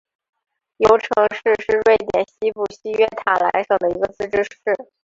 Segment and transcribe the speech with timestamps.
[0.79, 4.51] 尤城市是瑞典西部西约塔兰省的一个自治市。